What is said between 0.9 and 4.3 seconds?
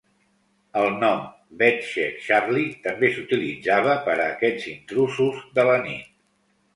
nom "Bed Check Charlie" també s'utilitzava per a